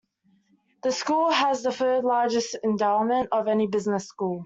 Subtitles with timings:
[0.81, 4.39] The school has the third-largest endowment of any business school.